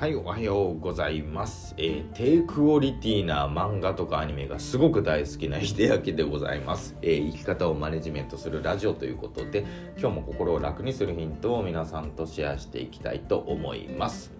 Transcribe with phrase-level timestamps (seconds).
[0.00, 1.74] はい、おはようございます。
[1.76, 9.66] えー低クオリティな漫画とかアニメがすごく大好きな秀明でございます、えー生き方をマネジメントするラジオということで、
[9.98, 14.32] 今日も心を楽にするヒントを皆さんとシェアしていきたいと思います。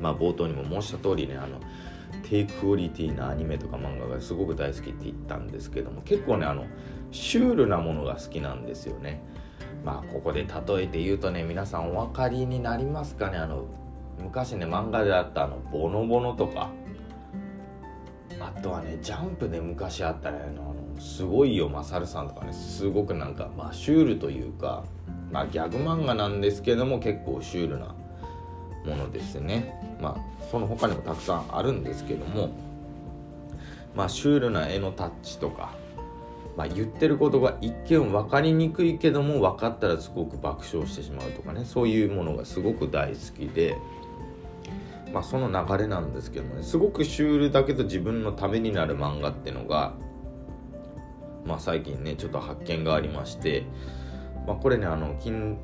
[0.00, 1.60] まあ、冒頭にも申した通りね、あの、
[2.24, 6.66] 低クオリティなアニメとか漫画がすごく大好きって言ったんですけども、結構ね、あの、
[7.12, 9.22] シュールなものが好きなんですよね。
[9.84, 13.36] まあここで例えて言うとね皆さんお分かりになりますかね？
[13.36, 13.66] あの
[14.18, 16.70] 昔ね漫画であったあのボノボノとか。
[18.40, 22.52] あとはねジャンプで昔あったねあのすごいよマサルさんとかね。
[22.52, 24.84] すごくなんかまあシュールというか
[25.30, 27.94] まあギャグ漫画なんですけども結構シュールな
[28.84, 29.96] ものですね。
[30.00, 32.50] まあその他にもたくさんあるんですけども
[33.94, 35.72] まあシュールな絵のタッチとか
[36.56, 43.76] まあ、言ってることが一見分かりにくいけども分かったらすごく爆笑してしまうとかねそういうものがすごく大好きで、
[45.12, 49.94] まあ、その流れなんですけどもねすごくシュールだけど自分のためになる漫画ってのが、
[51.44, 53.64] まあ、最近ねちょっと発見がありまして、
[54.46, 55.56] まあ、これねあの Kin-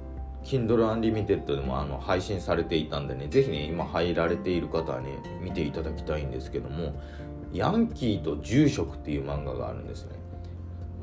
[0.43, 7.01] Kindle Unlimited でもあの配信されていたんでねぜひね今入られている方はね見ていただきたいんですけども
[7.53, 10.21] 「ヤンキーと住職」っていう漫画があるんですね。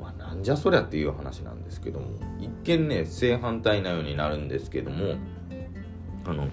[0.00, 2.06] まあ、なんじゃそりゃっていう話なんですけども
[2.38, 5.16] 一見ね正反対なようになるんですけども
[6.24, 6.48] あの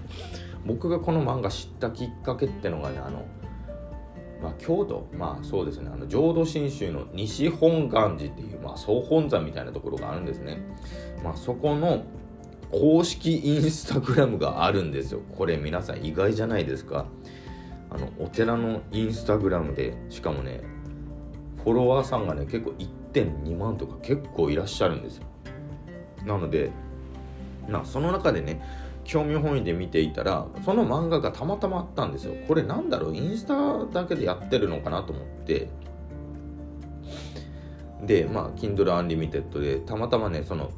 [0.64, 3.26] 僕がこの漫画知ったきっかけってのがねあの、
[4.42, 10.58] まあ、京都まあそうですねあの浄土真宗の西本願寺っていう、まあ、総本山みたいなところがあるんですね、
[11.22, 12.04] まあ、そこの
[12.70, 15.20] 公式インスタグラムがあるんですよ。
[15.36, 17.06] これ皆さん意外じゃないですか。
[17.90, 20.60] あのお寺のインスタグラムでしかもね
[21.66, 22.70] フォロワーさんがね結構
[23.12, 25.24] 1.2万とか結構いらっしゃるんですよ。
[26.24, 26.70] なので
[27.68, 28.62] まあその中でね
[29.02, 32.34] 興味本位で見ていたらその漫画がたまたまあったんですよ。
[32.46, 33.16] これなんだろう？
[33.16, 35.68] インスタだけでやってるのかなと思って。
[38.04, 40.70] でまあ Kindle Unlimited でたまたまねその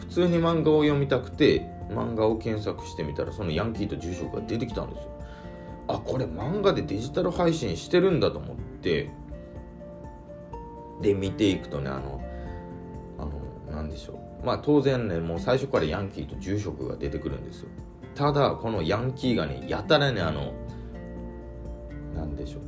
[0.00, 5.10] 普通に漫画を読みたくて漫画を検索してみたらそのヤンキーと住職が出てきたんですよ。
[5.88, 9.08] あこれ漫画でデジタル配信してるんだと思って。
[11.02, 12.20] で見ていくとねあの
[13.18, 14.46] あのなんでしょう。
[14.46, 17.68] まあ当然ねもう最初からヤンキーと住職が出てくるんですよ。
[18.14, 20.52] ただこのヤンキーがねやたらねあの
[22.14, 22.62] なんでしょう。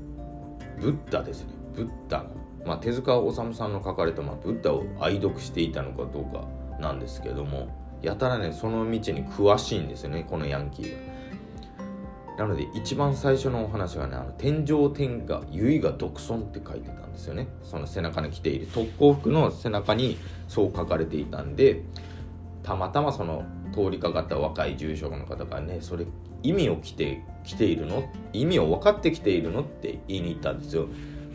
[0.81, 1.53] ブッダですね。
[1.75, 2.31] ブッダの、
[2.65, 6.47] まあ、手塚治虫さんの書かれた、まあ、ブッダを愛読していたのかどうか
[6.81, 7.69] なんですけども
[8.03, 11.19] やたらねその道に詳しいんですよねこのヤンキーが。
[12.39, 17.49] なので一番最初のお話がね、あの天上天下、唯我独尊って書いてたんですよね。
[17.65, 20.17] その背中に着ている特攻服の背中に
[20.47, 21.83] そう書かれていたんで、
[22.63, 23.45] たまたまその
[23.75, 26.07] 通りかかった若い住職の方がね、それ
[26.45, 28.09] 意味を着てきているの？
[28.33, 30.87] 意味を分かってきているのって言いに行ったんですよ。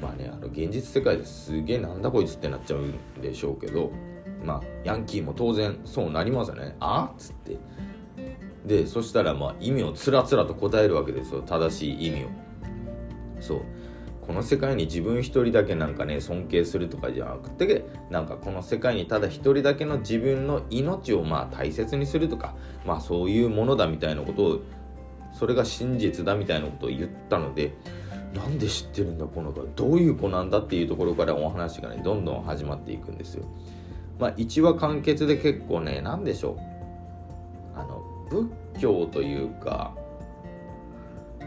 [0.01, 3.91] まあね、あの現実世界ですげえなんだこいつってなっちゃうんでしょうけど、
[4.41, 6.77] まあヤンキーも当然そうなりますよね。
[6.79, 7.57] あっつって。
[8.65, 11.41] でそしたらまあ意味をつらつらと答えるわけですよ。
[11.41, 12.27] 正しい意味を。
[13.39, 13.61] そう。
[14.25, 24.59] この世界に自分一人だけなんかね尊敬するとかじゃなくてなんかこの世界にただ一人だけの自分の命をまあ大切にするとかまあそういうものだみたいなことを
[25.33, 27.73] それが真実だみたいなことを言ったので
[28.33, 33.45] なんで知ってるんだこの子どういう子なんだっていうところからお話がねどんどん始まっていくんですよ。
[34.19, 36.72] まあ1話完結で結構ね何でしょう。
[37.75, 38.47] あの仏
[38.79, 39.95] 教というか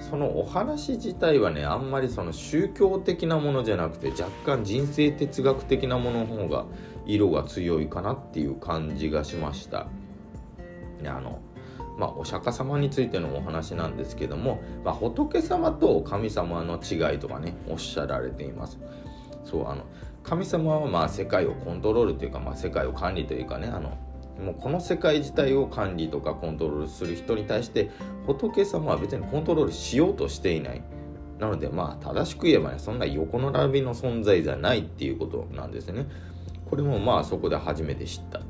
[0.01, 6.67] そのお話自体はねあんまりその宗教的なものじゃなくて若干人生哲学的なものの方が
[7.07, 9.87] 色が強いかなっていう感じがしました。
[11.03, 11.41] であの
[11.99, 18.79] まあお釈迦様についてのお話なんですけども、まあ、仏様と神様の違いとかねおっしゃられています。
[19.45, 19.85] そうあの
[20.23, 23.97] 神様はまあ世界をコントロールというか、まあ、世界を管理というかねあの
[24.43, 27.91] もうこの世界自体を管理とかコントロールする人に対して
[28.27, 30.83] 仏様は別にコントロールしようとしていない。
[31.39, 36.07] なのでまあ正しく言えばねそんな横並びの存在じゃないっていうことなんですね。
[36.69, 38.41] これもまあそこで初めて知った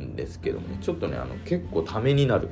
[0.00, 0.78] んですけどもね。
[0.80, 2.48] ちょっとねあの結構ためになる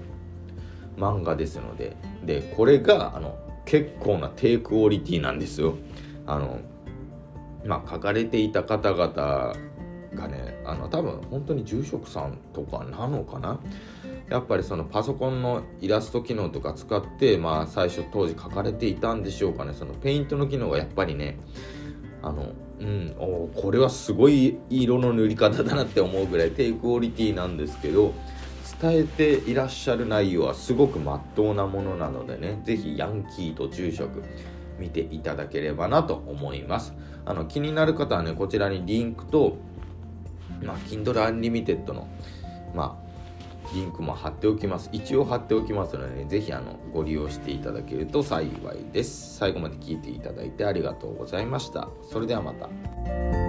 [0.96, 1.96] 漫画ですので。
[2.24, 5.74] でこれがあの結構な低クオリティなんですよ。
[6.26, 6.58] あの
[7.64, 9.54] まあ書かれていた方々
[10.16, 13.60] がねあの多分本当に住職さんとかなのかな？
[14.28, 19.72] やっぱりそのパソコンのイラスト機能とか使ってまあ最初当時書かれていたんでしょうかね。
[19.74, 21.38] そのペイントの機能がやっぱりね
[22.22, 28.12] あのうんおこれはすごい色の塗り方だなって思うぐらい低クオリティなんですけど
[28.80, 34.22] 伝えていらっしゃる内容はすごくまっとうなものなのでね是非ヤンキーと住職
[34.78, 36.92] 見ていただければなと思います。
[37.24, 39.56] あの気になる方はねこちらにリンクと、
[40.62, 42.06] まあ、Kindle Unlimited の
[42.74, 43.06] まあ
[43.74, 44.88] リンクも貼っておきます。
[44.92, 48.52] 一応貼っておきますので、ね、ぜひあのご利用していただけると幸い
[48.92, 49.36] です。
[49.38, 51.88] 最後まで聞いていただいてありがとうございました。
[52.10, 53.45] それではまた。